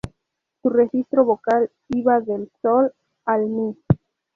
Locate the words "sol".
2.63-2.91